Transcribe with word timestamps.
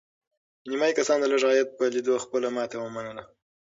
نیمایي 0.69 0.93
کسانو 0.99 1.21
د 1.23 1.25
لږ 1.33 1.43
عاید 1.49 1.67
په 1.77 1.83
لیدو 1.93 2.15
خپله 2.23 2.47
ماتې 2.55 2.77
ومنله. 2.79 3.23